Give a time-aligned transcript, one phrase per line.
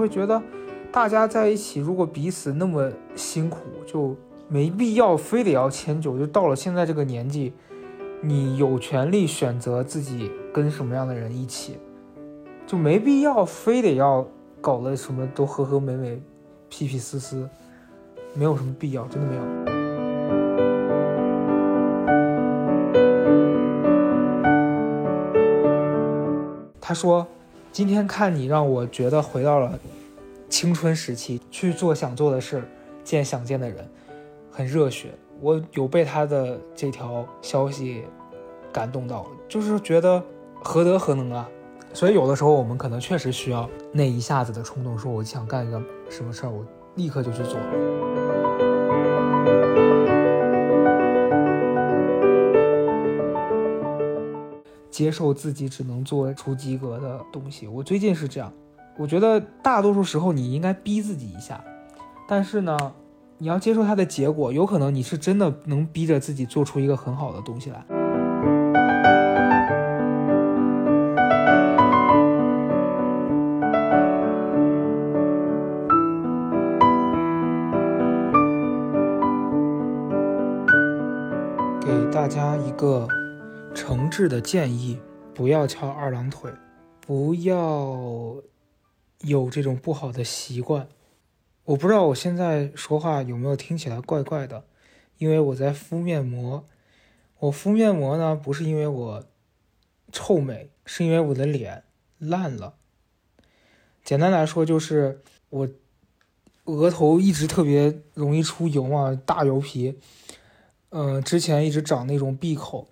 [0.00, 0.42] 会觉得，
[0.90, 4.16] 大家在一起如果彼此那么辛苦，就
[4.48, 6.18] 没必要非得要迁就。
[6.18, 7.52] 就到了现在这个年纪，
[8.22, 11.76] 你有权利选择自己跟什么样的人一起，
[12.66, 14.26] 就没必要非得要
[14.60, 16.20] 搞得什么都和和美美、
[16.70, 17.46] 屁屁丝丝，
[18.32, 19.42] 没有什么必要，真的没有。
[26.80, 27.24] 他说
[27.72, 29.78] ：“今天看你，让我觉得回到了
[30.48, 32.62] 青春时期，去做想做的事，
[33.04, 33.88] 见想见的人，
[34.50, 35.14] 很热血。
[35.40, 38.04] 我有被他的这条消息
[38.72, 40.20] 感动到，就是觉得
[40.62, 41.48] 何德何能啊！
[41.94, 47.56] 所以有的时候我们可能确实需要那一下子的冲动，说我想干一个什么事儿，我立刻就去做。”
[54.90, 57.66] 接受自己只能做出及格的东西。
[57.66, 58.52] 我最近是这样，
[58.98, 61.62] 我觉得大多数时候你应该逼自己一下，
[62.28, 62.76] 但是呢，
[63.38, 67.84] 你要接受它的结果，有可能你是真的能逼着自己做出一个很好的东西来。
[81.80, 83.08] 给大家一个。
[83.74, 84.98] 诚挚的建议：
[85.34, 86.52] 不要翘二郎腿，
[87.00, 88.42] 不要
[89.20, 90.88] 有这种不好的习惯。
[91.64, 94.64] 我不知道我现在说话有没有听起来怪怪的，
[95.18, 96.64] 因为我在敷面膜。
[97.38, 99.24] 我敷面膜呢，不是因为我
[100.12, 101.84] 臭美，是因为我的脸
[102.18, 102.74] 烂了。
[104.04, 105.68] 简单来说，就是我
[106.64, 109.98] 额头一直特别容易出油啊，大油皮。
[110.90, 112.88] 嗯，之前一直长那种闭口。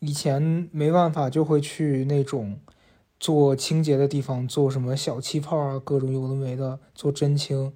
[0.00, 2.58] 以前没办法，就会去那种
[3.18, 7.70] 做清洁的地方做什么小气泡啊，各种有的没的做针清。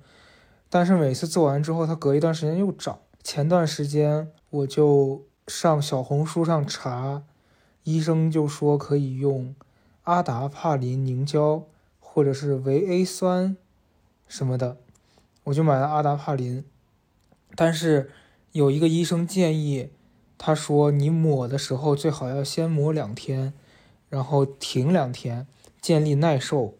[0.71, 2.99] 但是每次做完之后，它隔一段时间又长。
[3.23, 7.23] 前段时间我就上小红书上查，
[7.83, 9.55] 医生就说可以用
[10.05, 11.65] 阿达帕林凝胶
[12.01, 13.55] 或者是维 A 酸
[14.27, 14.79] 什么的，
[15.45, 16.65] 我就买了阿达帕林。
[17.55, 18.11] 但是
[18.53, 19.91] 有一个医生建议。
[20.37, 23.55] 他说：“你抹的时候最好要先抹两天，
[24.09, 25.47] 然后停两天，
[25.81, 26.75] 建立耐受。”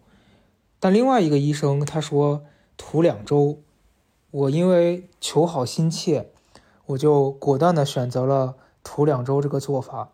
[0.81, 2.45] 但另外一个医生他说
[2.77, 3.61] 涂两周。
[4.31, 6.33] 我因为求好心切，
[6.87, 10.11] 我就果断的选择了涂两周这个做法。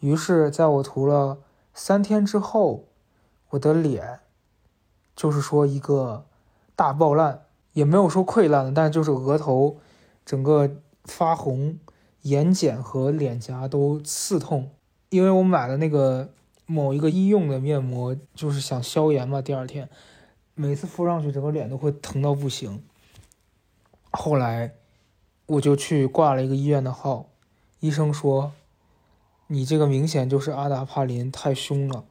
[0.00, 1.38] 于是，在我涂了
[1.72, 2.84] 三天之后，
[3.48, 4.20] 我的脸
[5.16, 6.26] 就是说一个
[6.76, 9.78] 大爆烂，也没有说溃烂，但就是额头
[10.26, 10.70] 整个
[11.04, 11.78] 发红。
[12.22, 14.70] 眼睑和脸颊都刺痛，
[15.10, 16.30] 因为我买了那个
[16.66, 19.42] 某一个医用的面膜，就是想消炎嘛。
[19.42, 19.88] 第二天，
[20.54, 22.82] 每次敷上去，整个脸都会疼到不行。
[24.12, 24.74] 后来，
[25.46, 27.26] 我就去挂了一个医院的号，
[27.80, 28.52] 医生说
[29.48, 32.04] ：“你这个明显就是阿达帕林太凶了，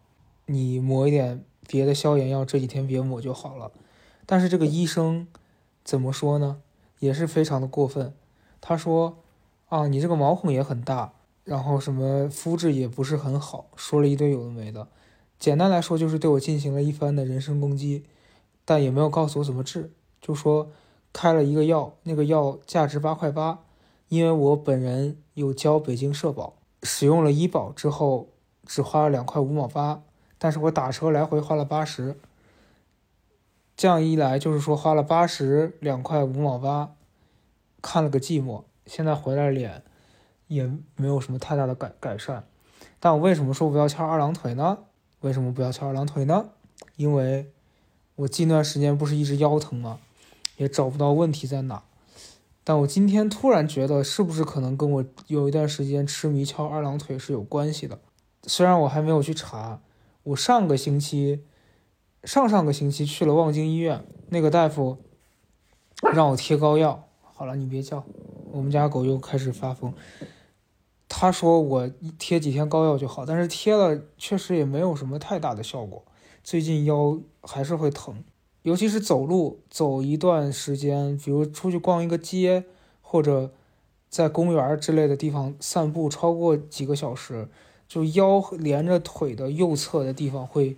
[0.48, 3.72] 你抹一点别的消炎药，这几天别抹就好了。”
[4.28, 5.28] 但是这个医生
[5.86, 6.62] 怎么说呢？
[7.00, 8.14] 也是非常的过分，
[8.60, 9.18] 他说。
[9.72, 11.14] 啊，你这个毛孔也很大，
[11.46, 14.90] 然后什么肤质也不是很好，说了一堆有的没的。
[15.40, 18.04] 简单来说就是对我进行了一番的人身攻击，
[18.66, 20.70] 但也没有告诉我怎么治，就说
[21.14, 23.60] 开了一个药，那个药价值八块八，
[24.10, 28.28] 因为我本人有交北京社保，使用了医保之后
[28.66, 30.04] 只花了两块五毛八，
[30.38, 32.18] 但是我打车来回花了八十，
[33.78, 36.92] 这样一来就是说花了八十两块五毛八，
[37.82, 38.64] 看了个寂寞。
[38.86, 39.84] 现在回来脸
[40.48, 42.46] 也没有什么太大的改改善，
[43.00, 44.80] 但我为什么说不要翘二郎腿呢？
[45.22, 46.50] 为什么不要翘二郎腿呢？
[46.96, 47.52] 因为
[48.16, 50.00] 我近段时间不是一直腰疼吗？
[50.58, 51.84] 也找不到问题在哪。
[52.64, 58.00] 但我今天突然觉得，是不是可能跟我有一段时间痴迷翘二郎腿是有关系的？
[58.44, 59.82] 虽然我还没有去查，
[60.24, 61.44] 我上个星期、
[62.24, 64.98] 上上个星期去了望京医院，那个大夫
[66.14, 67.08] 让我贴膏药。
[67.22, 68.04] 好了，你别叫。
[68.52, 69.94] 我们家狗又开始发疯。
[71.08, 76.04] 他说我贴几天膏药就好，但是贴了确实也没有什么太大的效果。
[76.44, 78.24] 最近腰还是会疼，
[78.64, 82.64] 尤其是走路走一段时间，比如出去逛一个街，
[83.02, 83.52] 或者
[84.10, 87.50] 在公园之类的地方散步超过几个小时，
[87.88, 90.78] 就腰连着腿的右侧的地方会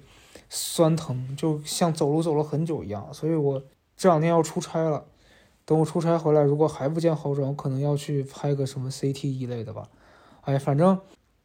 [0.50, 3.08] 酸疼，就像走路走了很久一样。
[3.14, 3.62] 所以我
[3.96, 5.06] 这两天要出差了。
[5.66, 9.90] 等我出差回来，如果还不见好转，我可能要去拍个什么 CT 一类的吧。
[10.42, 11.00] 哎，反正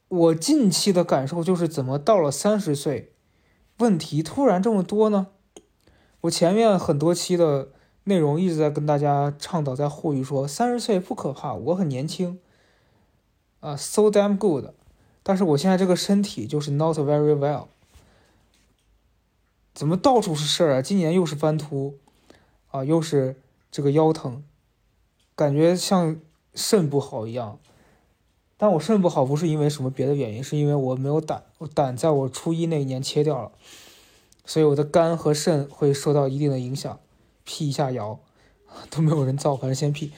[0.09, 3.13] 我近期的感受就是，怎么到了三十岁，
[3.79, 5.29] 问题突然这么多呢？
[6.23, 7.69] 我前面很多期的
[8.05, 12.41] 内容一直在跟大家倡导，在呼吁说三十岁不可怕，我很年轻，
[13.61, 14.67] 啊，so damn good。
[15.23, 17.67] 但是我现在这个身体就是 not very well，
[19.75, 20.83] 怎么到处是事儿啊？
[20.83, 21.95] 今年又是斑秃，
[22.71, 23.37] 啊，又是
[23.71, 24.43] 这个腰疼，
[25.35, 26.17] 感觉像
[26.55, 27.59] 肾不好一样。
[28.57, 33.53] 但我肾不好不是因为什么别的原因，是因为我没有胆，我胆在我初一那一年切掉了。
[34.45, 36.99] 所以我的肝和肾会受到一定的影响，
[37.45, 38.19] 辟一下谣，
[38.91, 40.11] 都没有人造，反正先辟。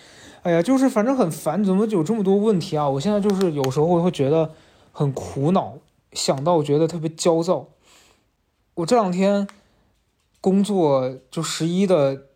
[0.42, 2.88] 哎呀，就是反正很烦，怎么有这么多问题啊？
[2.88, 4.54] 我现在就是有时候会觉得
[4.92, 5.76] 很苦恼，
[6.12, 7.68] 想到我觉得特别焦躁。
[8.74, 9.46] 我这两天
[10.40, 12.28] 工作就十一的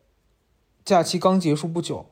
[0.84, 2.04] 假期刚结束不久，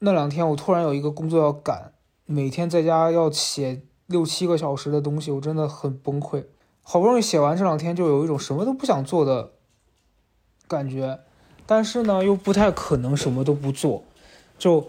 [0.00, 1.94] 那两天我突然有一个工作要赶，
[2.26, 6.44] 每天在家要写六七个小时的东西，我真的很崩溃。
[6.82, 9.52] 好不容易写完，这两天就有一种什么都不想做的
[10.68, 11.20] 感觉，
[11.64, 14.04] 但是呢，又不太可能什么都不做，
[14.58, 14.88] 就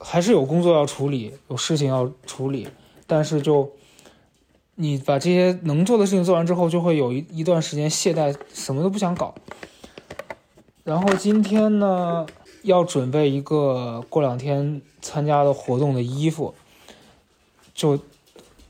[0.00, 2.66] 还是有工作要处理，有事情要处理，
[3.06, 3.70] 但是就
[4.74, 9.32] 你把这些能做的事情做完之后，就会有一一段时间懈怠，什么都不想搞。
[10.84, 12.24] 然后今天呢，
[12.62, 16.54] 要准备一个过两天参加的活动的衣服，
[17.74, 17.98] 就。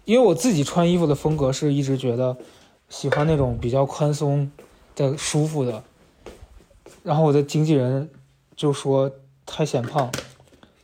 [0.07, 2.37] 因为我自己穿衣服的风格是一直觉得
[2.91, 4.53] 喜欢那种比较宽松
[4.95, 5.83] 的、舒服的，
[7.03, 8.11] 然后我的经纪人
[8.55, 9.11] 就说
[9.47, 10.13] 太显胖，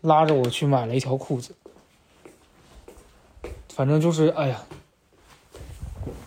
[0.00, 1.54] 拉着我去买了一条裤子。
[3.68, 4.64] 反正就是哎呀，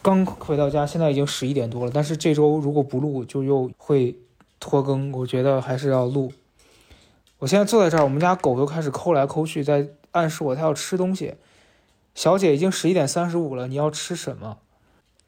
[0.04, 4.16] 刚回到家，现在已经十一点多了，但是这周如果不录就又会
[4.63, 6.31] 拖更，我觉得还是要录。
[7.39, 11.36] 我现在坐在这儿，我们家狗又开始抠来抠去，在暗示我它要吃东西。
[12.15, 14.60] 小姐，已经十一点三十五了，你要吃什么？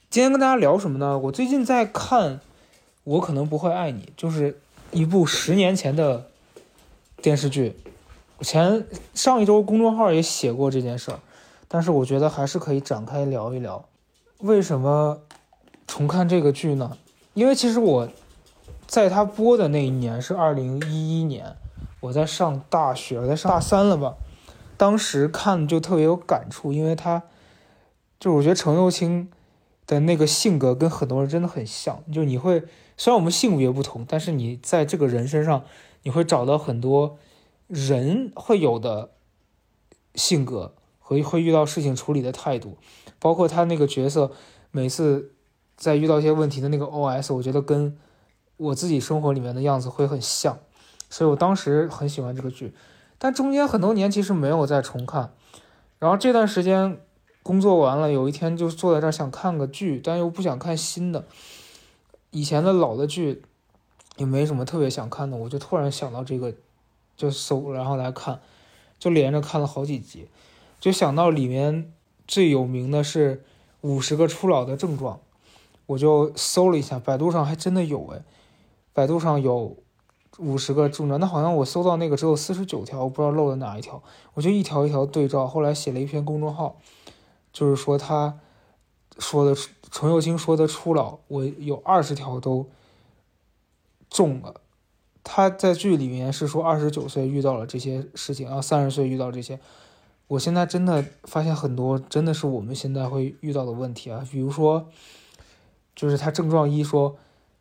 [0.10, 1.20] 今天跟大家聊什么呢？
[1.20, 2.36] 我最近在看
[3.04, 4.58] 《我可能不会爱你》，就是
[4.92, 6.28] 一部十年前的
[7.22, 7.76] 电视剧。
[8.38, 11.20] 我前上一周公众号也写过这件事儿，
[11.68, 13.84] 但是我觉得还是可以展开聊一聊。
[14.38, 15.20] 为什么
[15.86, 16.98] 重看这个剧呢？
[17.34, 18.08] 因为其实我
[18.88, 21.56] 在他播的那一年是二零一一年，
[22.00, 24.16] 我在上大学，在上大三了吧。
[24.78, 27.24] 当时看就特别有感触，因为他，
[28.20, 29.30] 就是我觉得程又青
[29.88, 32.64] 的那个性格跟很多人真的很像，就你会
[32.98, 35.64] 虽然我们性别不同，但是你在这个人身上
[36.04, 37.18] 你会找到很多
[37.68, 39.12] 人会有的
[40.14, 42.78] 性格和会遇到事情处理的态度，
[43.20, 44.32] 包括他那个角色
[44.72, 45.32] 每次
[45.78, 47.98] 在遇到一些问题的那个 OS，我觉得跟
[48.58, 50.58] 我自己生活里面的样子会很像，
[51.10, 52.74] 所以我当时很喜欢这个剧。
[53.18, 55.34] 但中间很多年其实没有再重看，
[56.00, 57.00] 然后这段时间
[57.42, 61.26] 工作完了，有一天就坐在这儿想看个剧，但又不想看新的，
[62.32, 63.44] 以前的老的剧
[64.18, 66.54] 也没什么特别想看的，我就突然想到这个，
[67.16, 68.42] 就搜然后来看，
[69.00, 70.28] 就连着看了好几集，
[70.80, 71.94] 就想到里面
[72.28, 73.44] 最有名的是
[73.82, 75.22] 五十个初老的症状，
[75.86, 78.24] 我就搜了一下，百度上还真的有哎，
[78.96, 79.78] 百度上有。
[80.38, 84.04] 五十个重症，那好像我搜到那个只有四十九条，我不知道漏了哪一条，
[84.34, 85.48] 我就一条一条对照。
[85.48, 86.76] 后来写了一篇公众号，
[87.54, 88.38] 就是说他
[89.18, 89.56] 说的
[89.90, 92.68] 程又青说的初老，我有二十条都
[94.10, 94.56] 中了。
[95.24, 99.58] 他在剧里面是说二十九岁遇到了这些事情，然后三十岁遇到这些。
[100.28, 104.90] 我现在真的发现很多真的是我们现在会遇到的问题啊，比如说，
[105.96, 107.16] 就是他症状一说，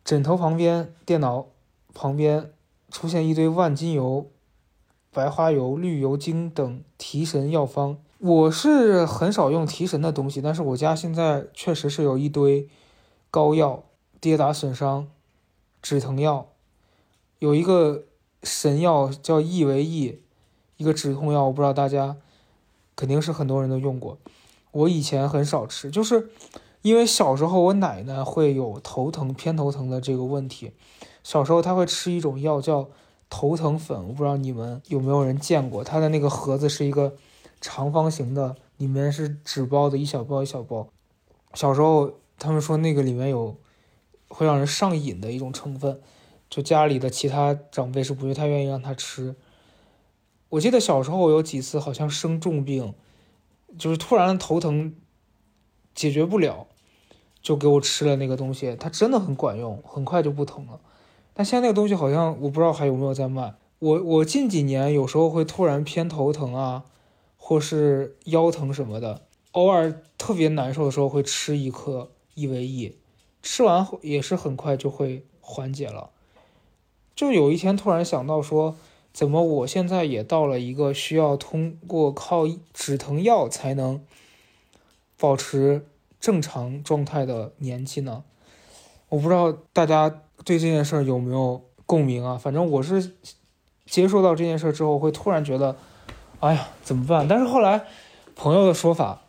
[0.05, 1.47] 枕头旁边、电脑
[1.93, 2.51] 旁边。
[2.91, 4.29] 出现一堆万金油、
[5.11, 7.97] 白花油、绿油精等提神药方。
[8.19, 12.69] 我是很少用提神的东西，但是我家现在确实是有一堆
[13.29, 13.83] 膏药、
[14.21, 15.09] 跌打损伤、
[15.81, 16.47] 止疼药，
[17.39, 18.05] 有一个
[18.43, 20.21] 神药叫益维益，
[20.77, 22.15] 一个止痛药，我不知道大家
[22.95, 24.17] 肯定是很多人都用过。
[24.71, 26.29] 我以前很少吃，就是
[26.85, 30.71] 因为小时候我奶奶会有头疼、偏头疼的这个问题。
[31.23, 32.87] 小时候他会吃一种药叫
[33.27, 35.83] 头疼粉，我不知道你们有没有人见过。
[35.83, 37.15] 它的那个盒子是一个
[37.59, 40.87] 长方形的，里面是纸包的，一小包一小包。
[41.55, 43.57] 小时候他们说那个里面有
[44.27, 45.99] 会让人上瘾的一种成分，
[46.51, 49.35] 就家里的其他长辈是不太愿意让他吃。
[50.49, 52.93] 我记得小时候有几次好像生重病，
[53.75, 54.93] 就是突然头疼
[55.95, 56.67] 解决不了，
[57.45, 60.79] 就给我吃了那个东西，它真的很管用，很快就不疼了。
[61.31, 63.53] 但现在那个东西好像我不知道还有没有在卖。
[63.77, 66.85] 我我近几年有时候会突然偏头疼啊，
[67.37, 69.21] 或是腰疼什么的，
[69.51, 72.97] 偶尔特别难受的时候会吃一颗益维益，
[73.43, 76.09] 吃完也是很快就会缓解了。
[77.15, 78.75] 就有一天突然想到说，
[79.13, 84.03] 怎么我现在也到了一个需要通过靠止疼药才能
[85.19, 85.85] 保持
[86.25, 88.23] 正常状态的年纪呢？
[89.09, 90.09] 我不知道大家
[90.43, 92.35] 对这件事儿有没有共鸣啊？
[92.35, 93.13] 反正我是
[93.85, 95.75] 接受到这件事之后，会突然觉得，
[96.39, 97.27] 哎呀，怎么办？
[97.27, 97.85] 但是后来
[98.35, 99.21] 朋友的说法，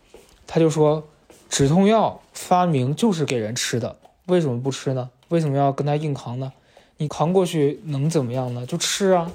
[0.46, 1.06] 他就说，
[1.50, 3.98] 止痛药发明就是给人吃的，
[4.28, 5.10] 为什么不吃呢？
[5.28, 6.54] 为什么要跟他硬扛呢？
[6.96, 8.64] 你扛过去能怎么样呢？
[8.64, 9.30] 就吃啊！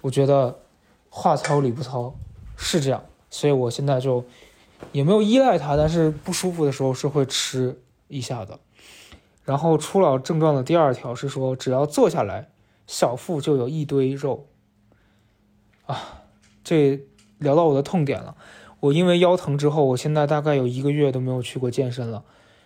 [0.00, 0.60] 我觉得
[1.10, 2.14] 话糙理不糙，
[2.56, 4.24] 是这样，所以我现在就
[4.92, 8.58] 也没有依赖它，但是不舒服的时候是会吃一下的。
[9.44, 12.48] 然后初老症状的第二条是说，只要坐下来，
[12.86, 14.46] 小腹就有一堆肉。
[15.86, 16.22] 啊，
[16.62, 17.00] 这
[17.38, 18.36] 聊到我的痛点了。
[18.80, 22.24] 我因为腰疼之后，我现在大概有一个月都没有去过健身了。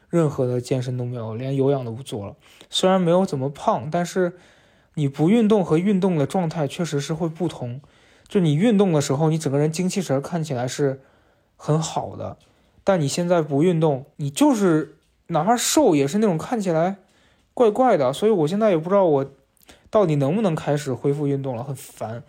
[0.08, 2.36] 任何的健身都没有，连有氧都不做了。
[2.70, 4.38] 虽然没有怎么胖，但是
[4.94, 7.80] 你不运动和运动的状态确实是会不同。
[8.26, 11.02] 就你运动的时候，你整个人精气神看起来是
[11.58, 12.38] 很好的，
[12.82, 14.96] 但你现在不运动，你就是
[15.26, 16.96] 哪怕瘦也是那种看起来
[17.52, 18.10] 怪怪的。
[18.10, 19.30] 所以我现在也不知道我
[19.90, 22.24] 到底能不能开始恢复运动了，很烦。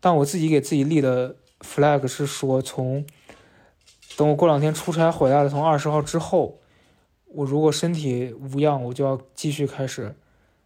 [0.00, 3.04] 但我自己给自己立的 flag 是说，从
[4.16, 6.58] 等我过两天出差回来了，从二十号之后。
[7.34, 10.14] 我如果身体无恙，我就要继续开始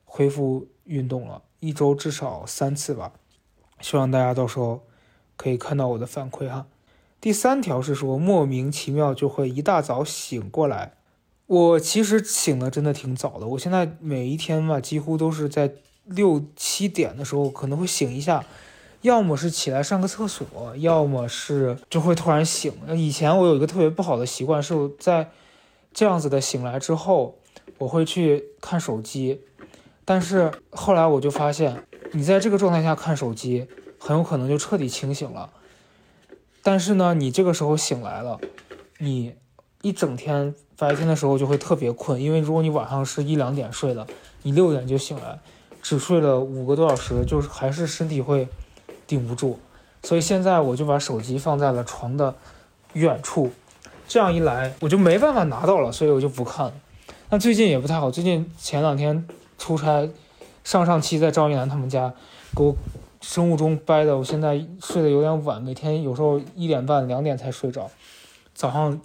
[0.04, 3.12] 恢复运动了，一周至少三次吧。
[3.80, 4.80] 希望大家到时候
[5.36, 6.66] 可以看到我的反馈哈。
[7.20, 10.94] 第三条是说莫名其妙就会一大早醒过来，
[11.46, 13.46] 我其实醒的真的挺早的。
[13.49, 15.73] 我现在每一天吧，几乎都是在
[16.04, 18.44] 六七点的时候可能会醒一下，
[19.02, 20.46] 要么是起来上个厕所，
[20.76, 22.73] 要么是就会突然醒。
[22.94, 25.30] 以前我有一个特别不好的习惯，是在。
[25.99, 27.38] 这样子的醒来之后，
[27.78, 29.40] 我会去看手机，
[30.04, 33.66] 但是后来我就发现，你在这个状态下看手机，
[33.99, 35.49] 很有可能就彻底清醒了。
[36.66, 38.40] 但是呢，你这个时候醒来了，
[38.99, 39.37] 你
[39.82, 44.04] 一整天白天的时候就会特别困，因为如果你晚上是一两点睡的，
[44.42, 45.38] 你六点就醒来，
[45.80, 48.49] 只睡了五个多小时，就是还是身体会
[49.06, 49.61] 顶不住。
[50.02, 52.35] 所以现在我就把手机放在了床的
[52.94, 53.52] 远处。
[54.08, 56.73] 这样一来，我就没办法拿到了，所以我就不看了。
[57.30, 59.25] 那最近也不太好，最近前两天
[59.56, 60.11] 出差，
[60.64, 62.12] 上上期在赵一楠他们家，
[62.56, 62.75] 给我
[63.20, 67.90] 生物钟掰的，我现在睡得有点晚，每天有时候一点半、两点才睡着，
[68.54, 69.00] 早上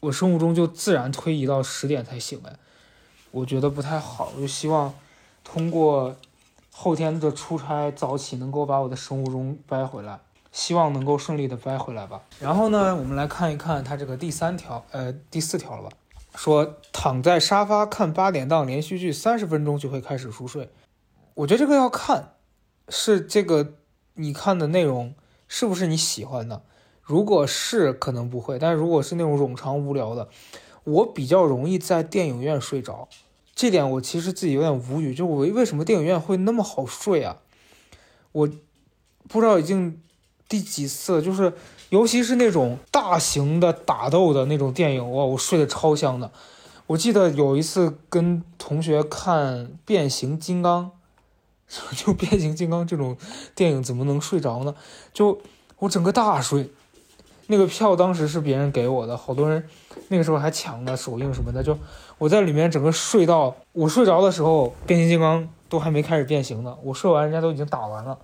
[0.00, 2.56] 我生物钟就自然推移到十点才醒来，
[3.30, 4.94] 我觉得不太好，我就希望
[5.44, 6.14] 通过
[6.72, 10.20] 后天的出差早起，能够把我的生物钟掰回来。
[10.50, 12.22] 希望能够顺利的掰回来吧。
[12.40, 15.96] 然后呢，我们来看一看它这个第三条，呃，第四条了吧？
[16.34, 20.70] 说躺在沙发看八点档连续剧三十分钟就会开始熟睡。
[21.34, 22.32] 我觉得这个要看，
[22.88, 23.74] 是这个
[24.14, 25.14] 你看的内容
[25.46, 26.62] 是不是你喜欢的。
[27.02, 30.28] 如果是，可能不会；但如果是那种冗长无聊的，
[30.84, 33.08] 我比较容易在电影院睡着。
[33.54, 37.38] 这点我其实自己有点无语，就我为什么电影院会那么好睡啊？
[38.32, 38.48] 我
[39.28, 40.00] 不知道已经。
[40.50, 41.52] 第几次就是，
[41.90, 46.32] 尤其是那种大型的打斗的那种电影，哇，我睡得超香的。
[46.86, 50.86] 我记得有一次跟同学看《变形金刚》，
[51.96, 53.16] 就《变形金刚》这种
[53.54, 54.74] 电影怎么能睡着呢？
[55.12, 55.40] 就
[55.78, 56.70] 我整个大睡。
[57.46, 59.68] 那个票当时是别人给我的，好多人
[60.08, 61.62] 那个时候还抢了首映什么的。
[61.62, 61.78] 就
[62.18, 66.76] 我在里面整个睡到我睡着的时候，变形金刚都还没开始变形呢。
[66.82, 68.18] 我睡完，人家都已经打完了。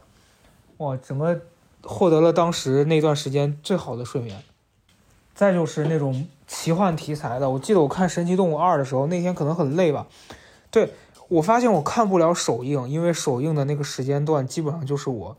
[0.79, 1.41] 哇，整个。
[1.87, 4.43] 获得了当时那段时间最好的睡眠。
[5.35, 10.07] 再就是那种奇幻题材的，我记得我看《神奇动物二》的时候，那天可能很累吧。
[10.71, 10.95] 对
[11.35, 15.37] 我发现我看不了首映，因为首映的那个时间段基本上就是我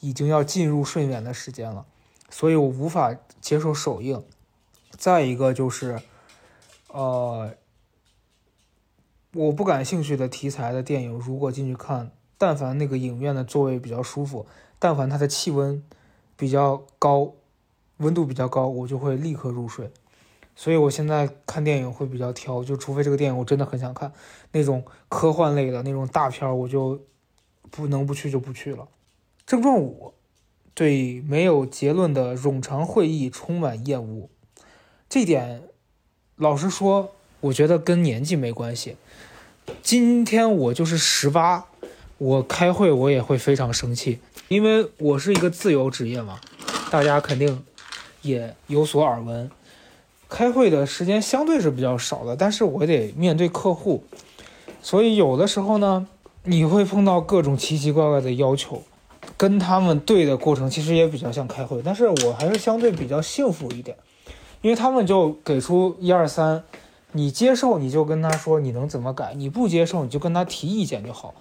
[0.00, 1.84] 已经要进入睡眠的时间了，
[2.30, 4.24] 所以我无法接受首映。
[4.96, 6.00] 再一个就是，
[6.88, 7.54] 呃，
[9.34, 14.46] 我不感兴趣的题材的电影，如果进去看，但凡那个影院的座位比较舒服。
[14.78, 15.82] 但凡它的气温
[16.36, 17.32] 比较高，
[17.98, 19.90] 温度比较高，我就会立刻入睡。
[20.56, 24.12] 所以我现在看电影会比较挑，就除非这个电影我真的很想看，
[24.52, 27.02] 那种科幻类的那种大片儿，我就
[27.70, 28.86] 不能不去就不去了。
[29.46, 30.14] 症状五，
[30.72, 34.30] 对没有结论的冗长会议充满厌恶。
[35.08, 35.62] 这点，
[36.36, 38.96] 老实说，我觉得跟年纪没关系。
[39.82, 41.66] 今天我就是十八，
[42.18, 44.20] 我开会我也会非常生气。
[44.48, 46.38] 因为我是一个自由职业嘛，
[46.90, 47.64] 大家肯定
[48.22, 49.50] 也有所耳闻。
[50.34, 54.02] 开会的时间相对是比较少的，但是我得面对客户，
[54.82, 56.08] 所以有的时候呢，
[56.42, 58.82] 你会碰到各种奇奇怪怪的要求，
[59.36, 63.96] 跟他们对的过程其实也比较像开会，但是我还是相对比较幸福一点，
[64.60, 66.64] 因为他们就给出一二三，
[67.12, 71.32] 你接受你就跟他说你能怎么改，你不接受你就跟他提意见就好。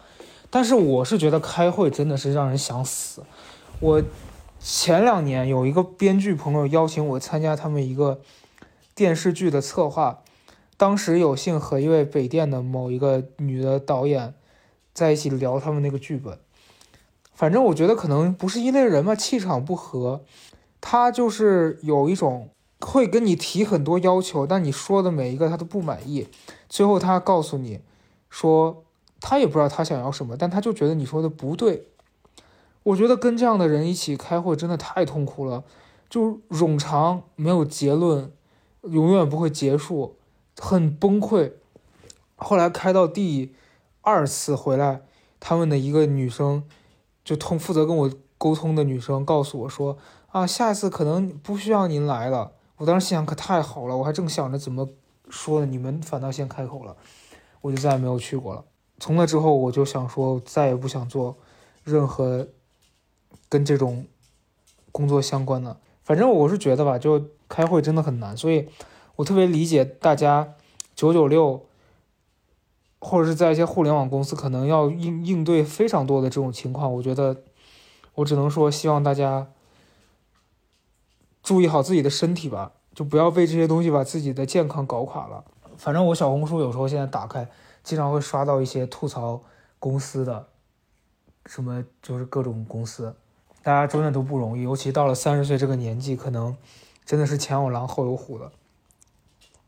[0.51, 3.23] 但是我是觉得开会真的是让人想死。
[3.79, 4.03] 我
[4.59, 8.19] 前两年有一个编剧朋友邀请我参加他们一个
[8.93, 10.21] 电视剧的策划。
[10.75, 14.33] 当时有幸和一位北电的某一个女的导演
[14.93, 16.37] 在一起聊他们那个剧本，
[17.33, 20.23] 反正我觉得可能不是一类人嘛，气场不合。
[20.81, 22.49] 他就是有一种
[22.81, 26.27] 会跟你提很多要求，但你说的每一个他都不满意。
[26.67, 27.79] 最后他告诉你
[28.29, 28.83] 说，
[29.21, 31.87] 他也不知道他想要什么，但他就觉得你说的不对。
[32.83, 35.63] 我觉得跟这样的人一起开会真的太痛苦了，
[36.09, 38.29] 就冗长，没有结论，
[38.83, 40.17] 永远不会结束。
[40.59, 41.53] 很崩溃，
[42.35, 43.55] 后来开到第
[44.01, 45.01] 二次回来，
[45.39, 46.63] 他们的一个女生
[47.25, 49.97] 就通负责跟我沟通的女生告诉我说
[50.29, 54.87] ：“啊，下一次可能不需要您来了。”我当时心想可太好了，我还正想着怎么
[55.29, 56.95] 说呢，你们反倒先开口了，
[57.61, 58.63] 我就再也没有去过了。
[58.99, 61.37] 从那之后，我就想说再也不想做
[61.83, 62.47] 任何
[63.49, 64.05] 跟这种
[64.91, 65.77] 工作相关的。
[66.03, 68.67] 反正我是觉得吧，就开会真的很难，所以。
[69.17, 70.55] 我特别理解大家
[70.95, 71.67] 九九六，
[72.97, 76.91] 或者是在一些互联网公司，可能要应应对非常多的这种情况。
[76.91, 77.43] 我觉得，
[78.15, 79.51] 我只能说希望大家
[81.43, 85.45] 注意好自己的身体吧，就不要被这些东西把自己的健康搞垮了。
[85.77, 87.47] 反正我小红书有时候现在打开，
[87.83, 89.43] 经常会刷到一些吐槽
[89.77, 90.47] 公司的，
[91.45, 93.15] 什么就是各种公司，
[93.61, 96.57] 大家真的都不容易，尤其到了三十岁这个年纪，可能
[97.05, 98.51] 真的是前有狼后有虎的。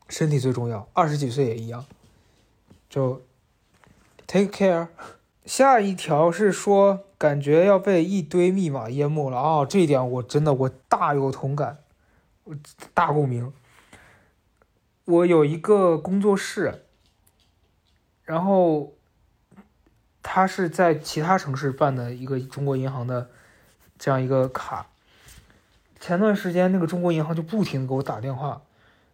[0.08, 1.84] 身体最重要，二十几岁也一样，
[2.88, 3.22] 就
[4.26, 4.88] take care。
[5.44, 9.64] 下一条是说，感觉要被一堆密码淹没了啊！
[9.64, 11.78] 这一点我真的我大有同感，
[12.44, 12.56] 我
[12.94, 13.52] 大共鸣。
[15.04, 16.84] 我有一个工作室，
[18.22, 18.92] 然后
[20.22, 23.30] 他是在其他城市办的一个中国银行的
[23.98, 24.88] 这样一个卡。
[26.00, 28.62] 前段时间那个中国银行就不停的给我打电话。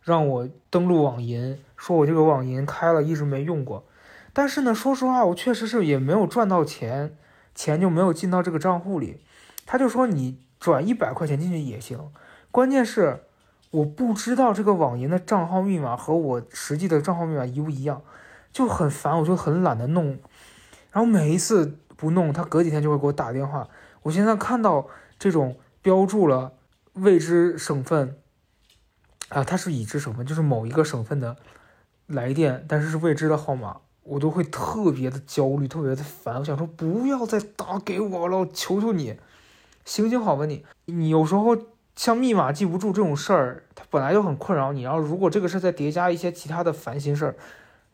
[0.03, 3.85] 让我登录网银，说我这个网银开了，一直没用过。
[4.33, 7.17] 但是呢，说实话，我确实是也没有赚到钱，
[7.55, 9.21] 钱就没有进到这个账户里。
[9.65, 12.11] 他就说你转一百块钱进去也行，
[12.51, 13.21] 关键是
[13.71, 18.03] 我不知道这个网银的账号密码和我实际的账号密码一不一样，
[18.53, 20.19] 就很烦，我就很懒得弄。
[20.91, 23.69] 然后每一次不弄，他隔几天就会给我打电话。
[24.03, 26.55] 我现在看到这种标注了
[26.95, 28.19] 未知省份。
[29.29, 31.39] 啊，它是已知省份，就是某一个省份的
[32.07, 36.39] 来电，但是是未知的号码，我都会特别的焦虑，特别的烦。
[36.39, 39.19] 我想说，不要再打给我了，求求你，
[39.87, 40.67] 行行好吧你。
[40.85, 41.57] 你有时候
[41.97, 47.37] 像密码记不住这种事儿，它本来就很困扰你，然后如果这个事再叠加一些其他的烦心事儿，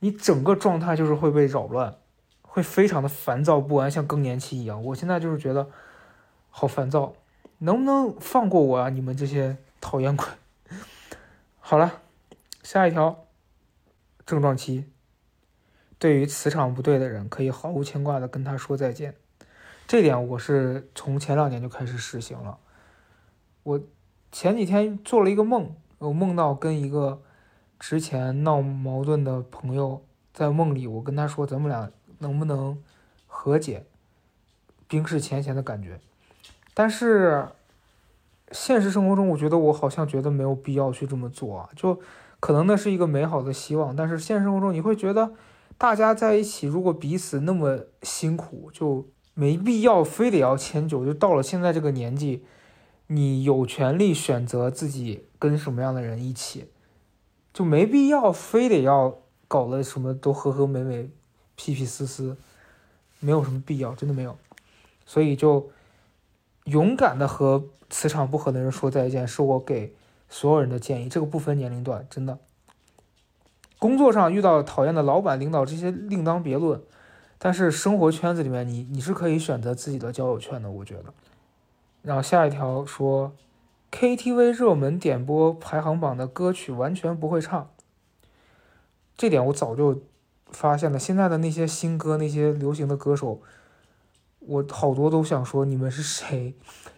[0.01, 1.95] 你整个状态就是会被扰乱，
[2.43, 4.83] 会非常的烦躁不安，像更年期一样。
[4.87, 5.69] 我现在就是觉得
[6.51, 7.15] 好烦躁，
[7.59, 8.89] 能不能放过我啊？
[8.89, 10.27] 你们这些讨厌鬼！
[11.61, 12.01] 好了，
[12.63, 13.25] 下一条，
[14.25, 14.87] 症状七。
[15.99, 19.17] 对于磁场不对的人，可以毫无牵挂的跟他说再见。
[19.89, 22.59] 这点我是从前两年就开始实行了。
[23.65, 23.81] 我
[24.31, 27.21] 前几天做了一个梦，我梦到跟一个
[27.81, 32.81] 之前闹矛盾的朋友在梦里，我跟他说咱们俩能不能
[33.27, 33.85] 和解，
[34.87, 36.01] 冰释前嫌的感觉。
[36.79, 37.49] 但是。
[38.51, 42.01] 现实生活中，我觉得我好像觉得没有必要去这么做啊，就
[42.41, 45.33] 可能那是一个美好的希望，但是现实生活中你会觉得，
[45.77, 51.05] 大家在一起如果彼此那么辛苦，就没必要非得要迁就。
[51.05, 52.43] 就到了现在这个年纪，
[53.09, 56.71] 你有权利选择自己跟什么样的人一起，
[57.53, 61.11] 就没必要非得要搞得什么都和和美美、
[61.55, 62.35] 屁屁丝丝，
[63.21, 64.35] 没有什么必要，真的没有。
[65.05, 65.69] 所以就
[66.69, 67.65] 勇敢的和。
[67.91, 69.95] 磁场不合的人说再见，是我给
[70.29, 71.09] 所有人的建议。
[71.09, 72.39] 这个不分年龄段，真的。
[73.79, 76.83] 工作上遇到讨厌的老板、领导这些另当别论，
[77.39, 81.15] 但是生活圈子里面，你你是可以选择自己的交友圈的，我觉得。
[82.03, 83.33] 然后下一条说
[83.91, 87.71] ，KTV 热门点播排行榜的歌曲完全不会唱。
[89.17, 90.03] 这点我早就
[90.51, 90.99] 发现了。
[90.99, 93.41] 现在的那些新歌、那些流行的歌手，
[94.49, 96.55] 我好多都想说，你们是谁？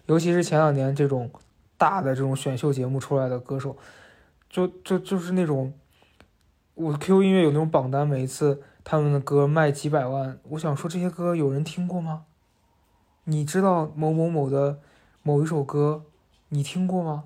[0.06, 1.28] 尤其是前两年这种
[1.76, 3.76] 大的这种选秀节目出来的歌手，
[4.48, 5.72] 就就就是那种，
[6.74, 10.38] 我 QQ 音乐有那种榜单，每一次他们的歌卖几百万。
[10.50, 12.22] 我想说，这些歌有人听过吗？
[13.24, 14.78] 你知道某某某的
[15.24, 16.04] 某一首歌，
[16.50, 17.24] 你听过吗？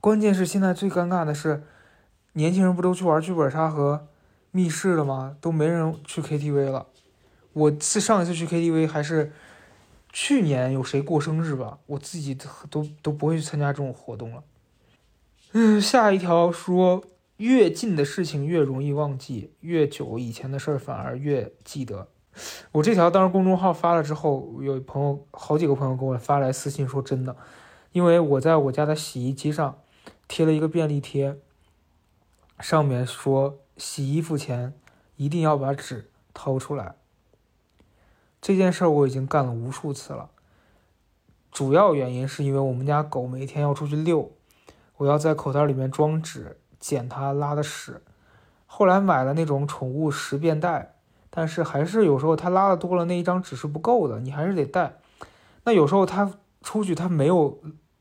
[0.00, 1.62] 关键是现在最尴尬的是，
[2.32, 4.08] 年轻人不都去玩剧本杀和
[4.50, 5.36] 密室了吗？
[5.40, 6.88] 都没人去 KTV 了。
[7.54, 9.32] 我次上一次去 KTV 还是
[10.12, 12.36] 去年有谁过生日吧，我自己
[12.68, 14.44] 都都不会去参加这种活动了。
[15.52, 17.02] 嗯，下一条说，
[17.36, 22.08] 越近的事情越容易忘记，越久以前的事儿反而越记得。
[22.72, 27.36] 我这条当时公众号发了之后，有朋友好几个朋友给我发来私信说真的，
[27.92, 29.78] 因为我在我家的洗衣机上
[30.26, 31.36] 贴了一个便利贴，
[32.58, 34.74] 上面说洗衣服前
[35.16, 36.96] 一定要把纸掏出来。
[38.44, 40.28] 这件事儿我已经干了无数次了，
[41.50, 44.32] 主要原因是因为我们家狗每天要出去遛，
[44.98, 48.02] 我要在口袋里面装纸，捡它拉的屎。
[48.66, 50.96] 后来买了那种宠物食便袋，
[51.30, 54.98] 但是还是有时候它拉的多了，那一张纸是不够的，你还是得带。
[55.64, 56.30] 那有时候它
[56.60, 57.58] 出去它没有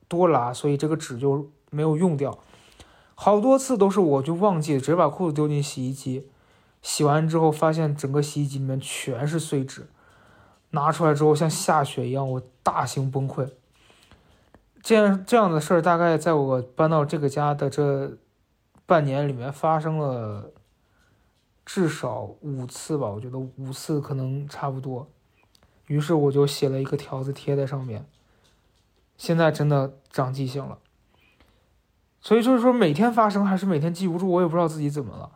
[0.09, 2.37] 多拉，所以这个纸就没有用掉。
[3.15, 6.27] 好多次都是我就忘记直接把裤子丢进洗衣机，
[6.81, 9.87] 洗完之后发现整个洗衣机里面全是碎纸。
[10.73, 13.47] 拿出来之后像下雪一样，我大型崩溃。
[14.81, 18.17] 这样这样的事儿，大概在我搬到这个家的这
[18.85, 20.51] 半年里面发生了
[21.63, 25.07] 至少五次吧，我觉得五次可能差不多。
[25.87, 28.05] 于是我就写了一个条子贴在上面。
[29.15, 30.79] 现在真的长记性了，
[32.19, 35.31] 所以就是说每天发生还是每天记不住，我也不知道自己怎么了。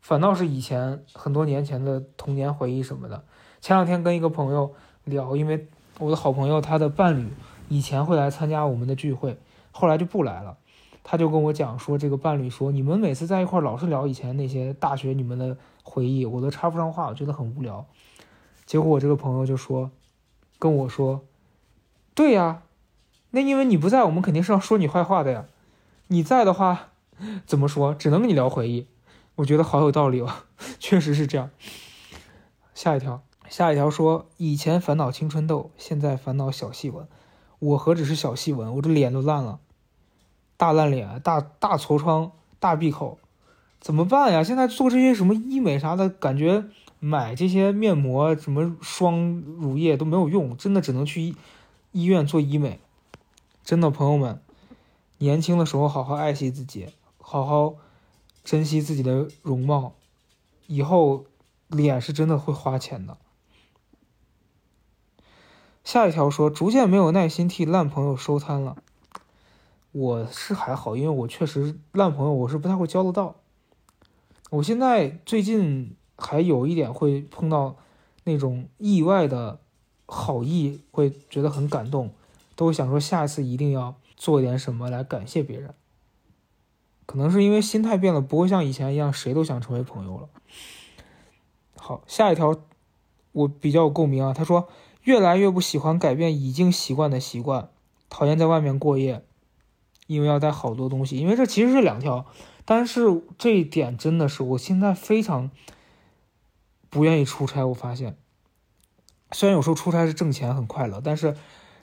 [0.00, 3.24] 反倒是以前很多年前的童年回忆什么的。
[3.64, 4.74] 前两天跟一个朋友
[5.04, 5.66] 聊，因为
[5.98, 7.28] 我的好朋友他的伴侣
[7.70, 9.38] 以前会来参加我们的聚会，
[9.72, 10.58] 后来就不来了。
[11.02, 17.86] 他就跟我讲说，这个伴侣说，你们每次在一块儿老是聊以前那些大学你们的回忆，我都插不上话，我觉得很无聊。
[18.66, 19.90] 结果我这个朋友就说，
[20.58, 21.24] 跟我说，
[22.14, 22.64] 对呀，
[23.30, 25.46] 那因为你不在，我们肯定是要说你坏话的呀。
[26.08, 26.88] 你在的话，
[27.46, 27.94] 怎么说？
[27.94, 28.88] 只能跟你聊回忆。
[29.36, 30.30] 我觉得好有道理哦，
[30.78, 31.48] 确实是这样。
[32.74, 33.22] 下一条。
[33.48, 37.06] 下一条说：以前烦恼青春痘，现在烦恼小细纹。
[37.58, 39.60] 我何止是小细纹，我这脸都烂了，
[40.56, 43.18] 大烂脸，大大痤疮，大闭口，
[43.80, 44.42] 怎么办呀？
[44.42, 46.64] 现在做这些什么医美啥的，感觉
[46.98, 51.34] 买这些面膜、什么霜、乳液都没有用，真的只能去
[51.92, 52.80] 医院做医美。
[53.62, 54.40] 真的，朋友们，
[55.18, 57.76] 年轻的时候好好爱惜自己，好好
[58.42, 59.92] 珍惜自己的容貌，
[60.66, 61.24] 以后
[61.68, 63.16] 脸是真的会花钱的。
[65.84, 68.76] 下一条说，逐渐没有耐心替烂朋友收摊了。
[69.92, 73.36] 我是还好，因为我确实烂朋友，我是不太会交得到。
[74.50, 77.76] 我现在最近还有一点会碰到
[78.24, 79.60] 那种意外的
[80.06, 82.10] 好意，会觉得很感动，
[82.56, 85.74] 都想说下一次一定要做点什么来感谢别人。
[87.04, 90.28] 可能是因为心态变了，不会像以前一样谁都想成为朋友了。
[91.76, 92.56] 好，下一条
[93.32, 94.66] 我比较有共鸣啊，他说。
[95.04, 97.68] 越来越不喜欢改变已经习惯的习惯，
[98.08, 99.22] 讨厌在外面过夜，
[100.06, 101.18] 因为要带好多东西。
[101.18, 102.24] 因为这其实是两条，
[102.64, 105.50] 但是这一点真的是我现在非常
[106.88, 107.66] 不愿意出差。
[107.66, 108.16] 我发现，
[109.32, 111.36] 虽然有时候出差是挣钱很快乐，但是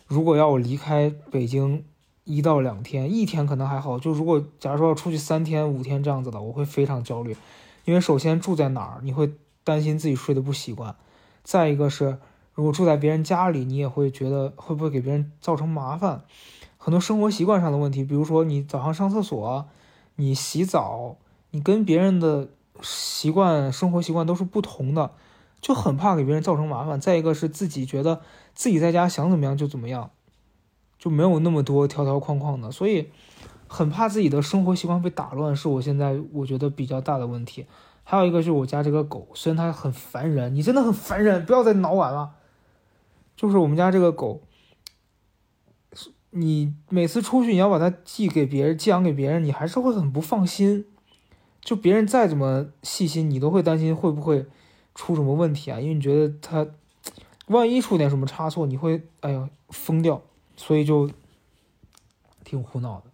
[0.07, 1.85] 如果要我离开北京
[2.23, 3.99] 一到两天，一天可能还好。
[3.99, 7.37] 就如果假如说要出去三天五天这样子的，我会非常焦虑，
[7.85, 9.31] 因为首先住在哪儿，你会
[9.63, 10.95] 担心自己睡得不习惯；
[11.43, 12.17] 再一个是。
[12.53, 16.21] 如果住在别人家里，你也会觉得会不会给别人造成麻烦？
[16.77, 19.65] 很多生活习惯上的问题，比如说你早上上厕所，
[20.15, 21.15] 你洗澡，
[21.51, 22.49] 你跟别人的
[22.81, 25.11] 习惯、生活习惯都是不同的，
[25.61, 26.99] 就很怕给别人造成麻烦。
[26.99, 28.21] 再一个是自己觉得
[28.53, 30.09] 自己在家想怎么样就怎么样，
[30.97, 33.09] 就没有那么多条条框框的，所以
[33.67, 37.65] 很怕自己的生活习惯被打乱，是我现在我觉得比较大的问题。
[38.03, 42.31] 还有一个就是我家这个狗，虽然它很烦人，你真的很烦人，不要再挠完了。
[43.41, 44.43] 就是我们家这个狗，
[46.29, 50.85] 你每次出去你要把它寄给别人，寄养给别人，你还是会很不放心。
[51.59, 54.45] 就别人再怎么细心，你都会担心会不会
[54.93, 55.79] 出什么问题啊？
[55.79, 56.67] 因为你觉得它
[57.47, 60.21] 万一出点什么差错，你会哎呀疯掉，
[60.55, 61.09] 所以就
[62.43, 63.07] 挺苦恼的。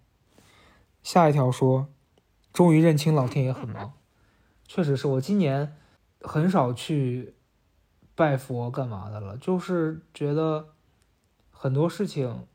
[1.04, 1.88] 下一条说，
[2.52, 3.94] 终于认清老天爷很忙，
[4.68, 5.78] 确实是我今年
[6.20, 7.36] 很少去。
[8.18, 9.38] 拜佛干嘛的了？
[9.38, 10.70] 就是觉得
[11.52, 12.48] 很多事情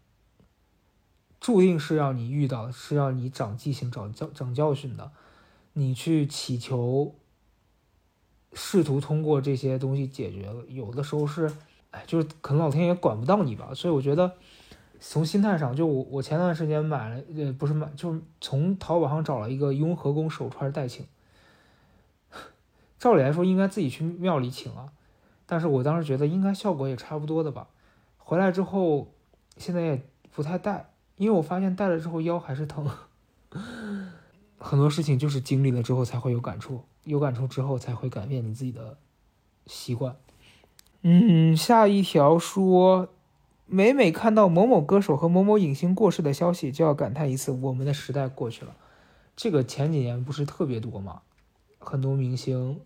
[1.40, 5.12] 注定是要你遇到，是要你长记性、长教、长教训的。
[5.74, 7.14] 你去祈求
[8.52, 11.50] 试图通过这些东西解决了，有的时候是，
[11.92, 13.72] 哎，就是可能老天爷管不到你吧。
[13.72, 14.34] 所以我觉得，
[14.98, 21.06] 从心态上，就我我前段时间买了，呃，不是买，就是从淘宝上找了一个雍和宫手串代请。
[22.98, 24.92] 照理来说应该自己去庙里请啊，
[25.52, 27.68] 但是我当时觉得应该效果也差不多的吧。
[28.16, 29.08] 回来之后，
[29.58, 30.02] 现在也
[30.34, 30.88] 不太戴，
[31.18, 32.88] 因为我发现戴了之后腰还是疼。
[34.56, 38.96] 很多事情就是经历了之后才会有感触，有感触之后才会改变你自己的
[39.66, 40.16] 习惯。
[41.02, 43.10] 嗯，下一条说，
[43.66, 48.74] 每每看到某某歌手和某某影星过世的消息，就要感叹一次：我们的时代过去了。
[49.36, 51.20] 这个前几年不是特别多吗？
[51.78, 52.80] 很多明星，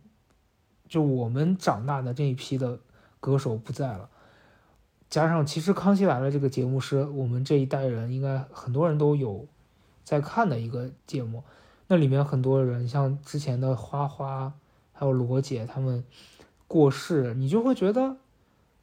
[0.89, 2.79] 就我们长大的这一批的
[3.21, 4.09] 歌手不在了，
[5.11, 9.47] 加上其实《康熙来了》这个节目是我们这一代人应该很多人都有
[10.05, 11.43] 在看的一个节目。
[11.89, 14.53] 那里面很多人，像之前的花花，
[14.93, 16.05] 还有罗姐他们
[16.67, 18.17] 过世，你就会觉得，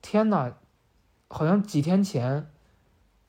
[0.01, 0.53] 天呐，
[1.27, 2.47] 好像几天前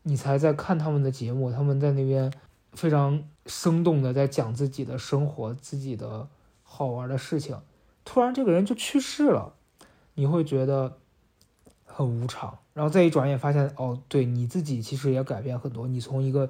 [0.02, 2.32] 你才在看他们的节目，他们在那边
[2.72, 6.28] 非常生动的在讲自己的生活、自己的
[6.62, 7.56] 好玩的事情，
[8.04, 9.54] 突然这个人就去世了，
[10.14, 10.98] 你会觉得
[11.84, 12.58] 很无常。
[12.72, 16.48] 然后再一转眼发现，哦，对你自己其实也改变很多，你从一个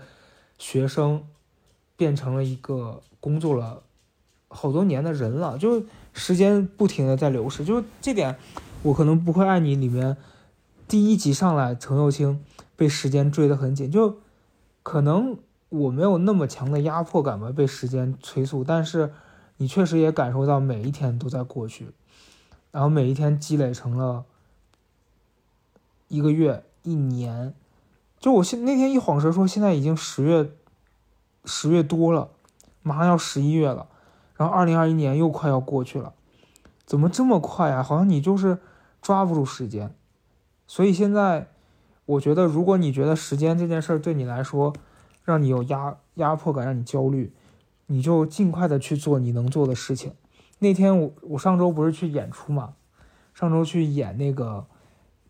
[0.58, 1.24] 学生。
[1.96, 3.84] 变成了一个工作了
[4.48, 8.36] 好多年的人了，就时间不停的在流逝，就这点
[8.82, 10.16] 我可能不会爱你里面
[10.88, 14.18] 第一集上来，程又青被时间追得很紧，就
[14.82, 15.38] 可能
[15.68, 19.12] 我没有那么强的压迫感吧，被时间催促，但是
[19.56, 21.88] 你确实也感受到每一天都在过去，
[22.70, 24.24] 然后每一天积累成了
[26.08, 27.54] 一个月、一年，
[28.18, 30.50] 就我现那天一晃神说现在已经十月。
[31.46, 32.30] 十月多了，
[32.82, 33.86] 马上要十一月了，
[34.34, 36.14] 然后二零二一年又快要过去了，
[36.86, 37.82] 怎么这么快啊？
[37.82, 38.56] 好像你就是
[39.02, 39.94] 抓不住时间。
[40.66, 41.48] 所以现在，
[42.06, 44.72] 我觉得如果你觉得时间这件事儿对你来说
[45.22, 47.30] 让你有压压迫感，让你焦虑，
[47.86, 50.12] 你就尽快的去做你能做的事情。
[50.58, 52.74] 那天我我上周不是去演出嘛，
[53.34, 54.66] 上周去演那个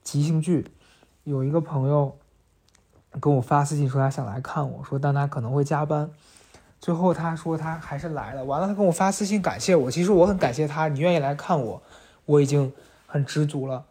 [0.02, 0.66] 即兴剧，
[1.24, 2.16] 有一个朋友。
[3.20, 6.10] 跟我发私信说他想来看我，说但他可能会加班。
[6.80, 8.44] 最后他说他还是来了。
[8.44, 9.88] 完了，他跟我发私信感谢我。
[9.88, 11.80] 其实我很感谢他，你愿意来看我，
[12.24, 12.72] 我已经
[13.06, 13.84] 很知足了。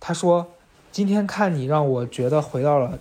[0.00, 0.48] 他说
[0.90, 2.98] 今天看你让我觉得回到了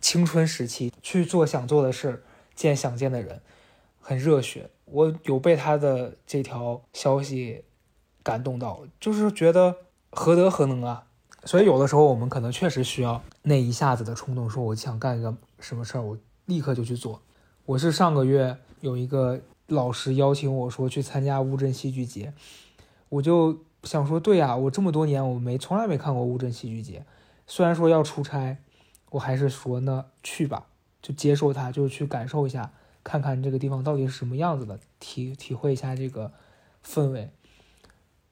[0.00, 2.22] 青春时期，去做想做的事，
[2.54, 3.42] 见想见的人，
[4.02, 4.68] 很热血。
[4.84, 7.64] 我有被他的这条消息
[8.22, 9.74] 感动到，就是觉得
[10.10, 11.06] 何德何能啊。
[11.44, 17.22] 所以有的时候我们可能确实需要那一下子的冲动，说我想干一个什么事儿，我立刻就去做。
[17.64, 22.32] 我是上个月有一个老师邀请我说去参加乌镇戏剧节，
[23.08, 27.04] 我就想说，对呀，我这么多年我没从来没看过乌镇戏剧节，
[27.46, 28.58] 虽然说要出差，
[29.10, 30.66] 我还是说那去吧，
[31.00, 32.70] 就接受它，就去感受一下，
[33.04, 36.32] 看看这个地方到底是什么样子的，体体会一下这个
[36.84, 37.30] 氛围。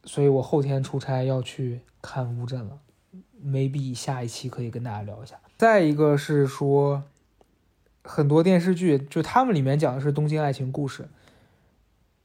[0.05, 2.79] 所以我后天出差要去看乌镇了。
[3.43, 5.41] maybe 下一期可以跟大家聊一下。
[5.57, 7.03] 再一个是说，
[8.03, 11.09] 很多电视剧就他们里面讲的是东京爱情故事，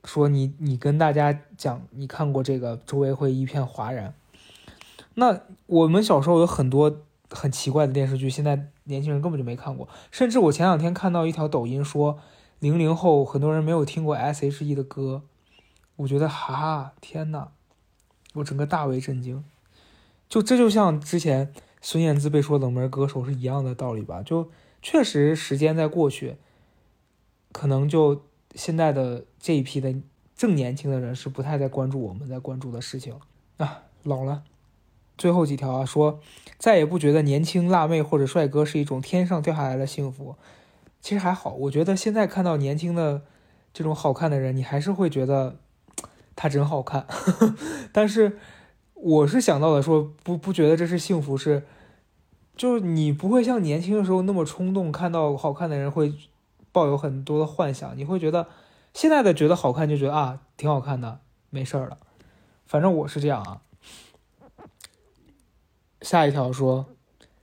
[0.04, 4.14] 说你你跟大家讲你看过这个，周围会一片哗然。
[5.14, 9.88] 那我们小时候有很多很奇怪的电视剧，现在年轻人根本就没看过。
[10.12, 12.20] 甚至我前两天看到一条抖音说，
[12.60, 15.24] 零零后很多人没有听过 S.H.E 的歌，
[15.98, 17.50] 我觉得哈天呐，
[18.36, 19.44] 我整个大为震惊。
[20.28, 24.24] 就这就像之前孙燕姿被说冷门歌手是一样的道理吧？
[24.24, 24.50] 就
[24.82, 26.38] 确实时间在过去，
[27.52, 28.24] 可能就
[28.56, 29.94] 现在的这一批的
[30.36, 33.20] 正年轻的人是不太在关注我们在关注的事情
[33.58, 34.44] 啊，老了。
[35.18, 36.20] 最后几条啊，说
[36.58, 40.36] 再也不觉得年轻辣妹或者帅哥是一种天上掉下来的幸福。
[41.06, 43.22] 其实还好，我觉得现在看到年轻的
[43.72, 45.58] 这种好看的人，你还是会觉得
[46.36, 47.06] 他真好看，
[47.94, 48.40] 但是。
[48.98, 51.64] 我是想到的，说不不觉得这是幸福，是，
[52.56, 56.12] 就是你不会像年轻的时候那么冲动，看到好看的人会
[56.72, 58.48] 抱有很多的幻想，你会觉得
[58.96, 61.20] 现在的觉得好看就觉得啊挺好看的，
[61.52, 61.98] 没事儿了，
[62.66, 63.62] 反正我是这样啊。
[66.02, 66.88] 下一条说，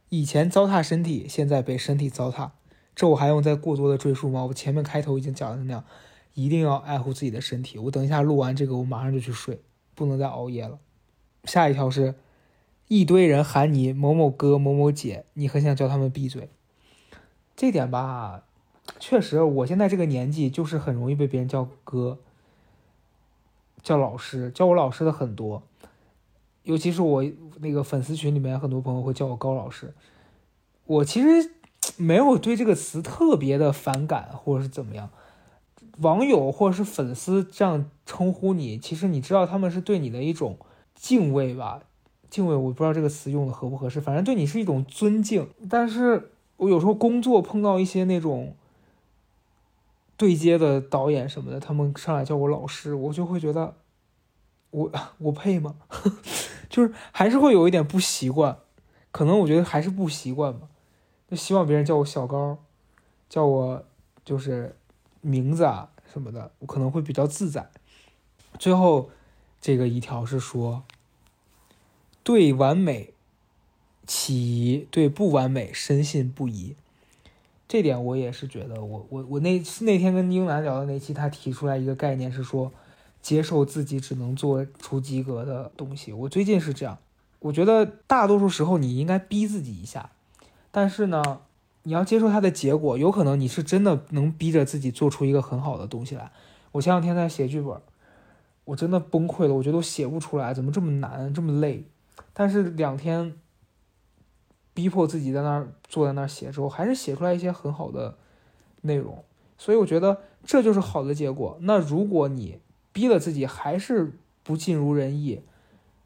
[0.09, 2.51] 以前糟蹋身体，现在被身体糟蹋，
[2.95, 4.45] 这我还用再过多的赘述吗？
[4.45, 5.85] 我前面开头已经讲的那样，
[6.35, 7.79] 一定要爱护自己的身体。
[7.79, 9.61] 我等一下录完这个，我马上就去睡，
[9.95, 10.79] 不能再熬夜了。
[11.45, 12.15] 下一条是，
[12.89, 16.49] 一堆人喊你某某哥某某姐，你很想叫他们闭嘴。
[17.57, 18.45] 这点吧，
[18.99, 22.19] 确实，我现在这个年纪就是很容易被别人叫哥。
[23.83, 25.65] 叫老师，叫我老师的很多，
[26.63, 27.25] 尤其是我
[27.59, 29.93] 那个粉丝群里面，很多朋友会叫我高老师。
[30.85, 31.51] 我其实
[31.97, 35.11] 没有对这个词特别的反感，或者是怎么样。
[35.99, 40.57] 网友或者是粉丝这样称呼你，其实你知道他们是对你的一种
[40.95, 41.83] 敬畏吧？
[42.31, 45.49] 敬畏，我不知道这个词用的合不合适，反正对你是一种尊敬。
[45.69, 48.55] 但是我有时候工作碰到一些那种
[50.17, 53.75] 对接的导演什么的，他们上来叫我老师，我就会觉得
[54.71, 55.75] 我我配吗？
[56.71, 58.57] 就是还是会有一点不习惯，
[59.11, 60.69] 可能我觉得还是不习惯吧。
[61.33, 62.59] 就希望别人叫我小高，
[63.31, 63.83] 叫我
[64.23, 64.77] 就是
[65.23, 67.71] 名字啊什么的，我可能会比较自在。
[68.59, 69.09] 最后
[69.59, 70.83] 这个一条是说。
[72.23, 73.15] 对完美
[74.07, 76.77] 起疑，对不完美深信不疑，
[77.67, 82.71] 这点我也是觉得，我我我那那天跟英兰聊的那期，他提出来一个概念是说，
[83.23, 86.13] 接受自己只能做出及格的东西。
[86.13, 86.99] 我最近是这样，
[87.41, 90.11] 我觉得大多数时候你应该逼自己一下，
[90.73, 91.43] 但是呢，
[91.85, 96.33] 你要接受它的结果，有可能你是真的能逼着自己做出一个很好的东西来。
[96.73, 97.81] 我前两天在写剧本，
[98.65, 101.85] 我真的崩溃了，我觉得我写不出来，怎么这么难，这么累。
[102.33, 103.35] 但是两天
[104.73, 108.17] 逼迫自己在那儿坐在那儿写之后，还是写出来一些很好的
[108.81, 109.23] 内容，
[109.59, 111.59] 所以我觉得这就是好的结果。
[111.61, 112.59] 那如果你
[112.93, 115.43] 逼了自己还是不尽如人意，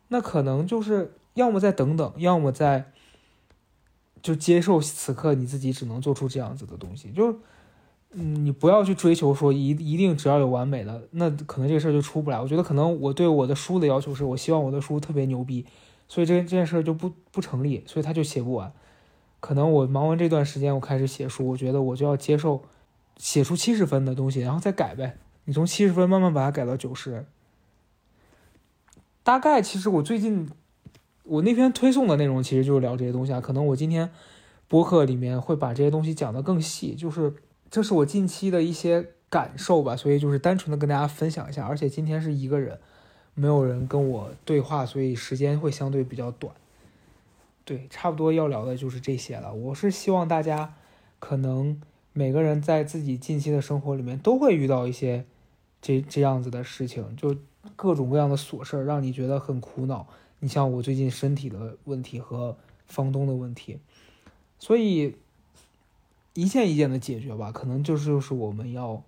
[0.08, 2.90] 那可能就是要么再等等，要么再
[4.26, 7.10] 就接受此刻你自己只能做出这样子的东西。
[7.12, 7.32] 就
[8.10, 12.40] 嗯，你不要去追求说一一定只要有完美的，那可能这个事儿就出不来。
[12.40, 15.64] 我觉得可能我对我的书的要求是我希望我的书特别牛逼。
[16.08, 18.72] 所以这这件事儿就不不成立，所以他就写不完。
[19.38, 22.62] 可能我忙完这段时间，我开始写书，我觉得我就要接受
[23.16, 25.18] 写出七十分的东西，然后再改呗。
[25.44, 27.26] 你从七十分慢慢把它改到九十。
[29.22, 30.48] 大概其实我最近
[31.26, 33.40] 我那篇推送的内容其实就是聊这些东西啊。
[33.40, 34.10] 可能我今天
[34.68, 37.34] 播客里面会把这些东西讲得更细，就是
[37.70, 39.94] 这是我近期的一些感受吧。
[39.94, 42.78] 所以就是单纯的跟大家分享一下，而且今天是一个人。
[43.38, 46.54] 没有人跟我对话，所以时间会相对比较短。
[47.66, 49.52] 对，差不多要聊的就是这些了。
[49.52, 50.72] 我是希望大家，
[51.18, 51.78] 可能
[52.14, 55.26] 每个人在自己近期的生活里面都会遇到一些
[55.82, 57.36] 这这样子的事情，就
[57.76, 60.08] 各种各样的琐事儿，让你觉得很苦恼。
[60.40, 63.78] 你像我最近身体的问题和房东的问题，
[64.58, 65.16] 所以
[66.34, 69.02] 一件一件的解决吧，可能就是就是我们要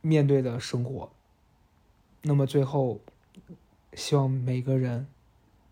[0.00, 1.10] 面对的生活。
[2.22, 3.00] 那么最后，
[3.92, 5.06] 希望每个人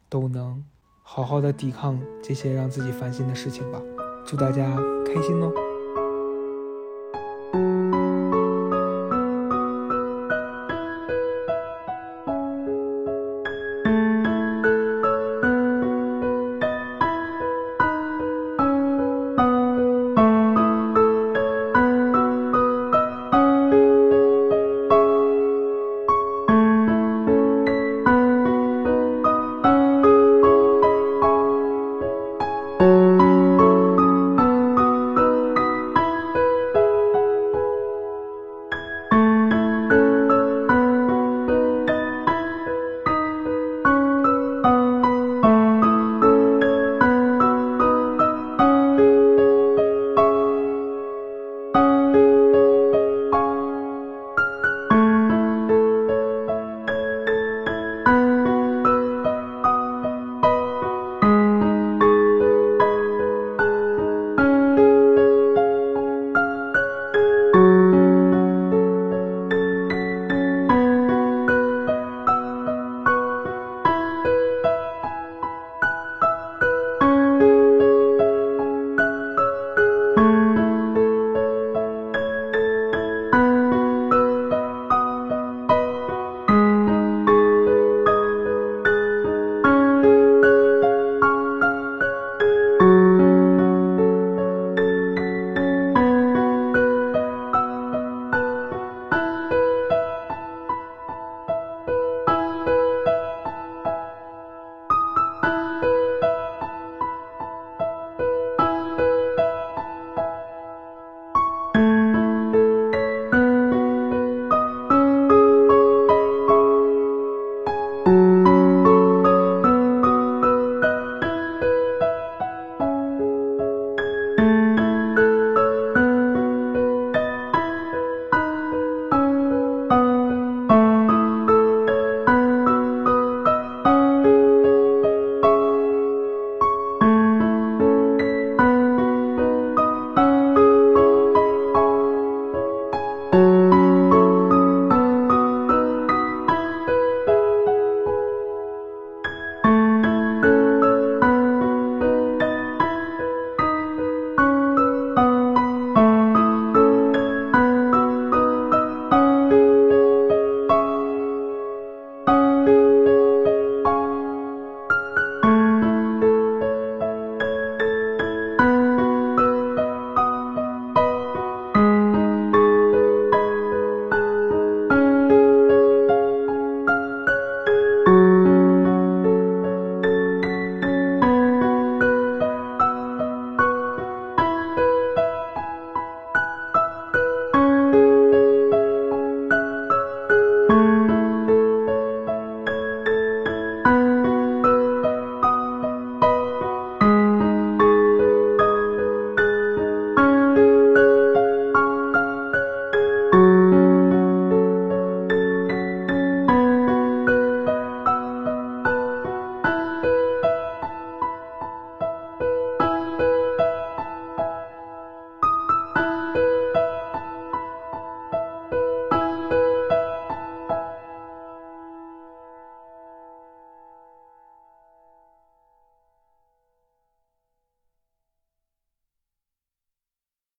[0.08, 0.64] 都能
[1.02, 3.80] 好好的抵抗这些让自己烦心的事情吧。
[4.24, 5.52] 祝大家开心哦！